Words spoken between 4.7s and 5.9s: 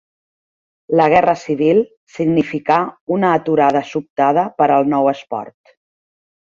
al nou esport.